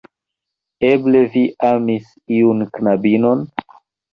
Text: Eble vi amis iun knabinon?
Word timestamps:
Eble 0.87 1.21
vi 1.35 1.43
amis 1.73 2.09
iun 2.39 2.67
knabinon? 2.79 3.45